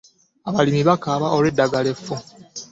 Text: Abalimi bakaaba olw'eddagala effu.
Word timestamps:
Abalimi 0.49 0.81
bakaaba 0.89 1.27
olw'eddagala 1.35 1.87
effu. 1.93 2.15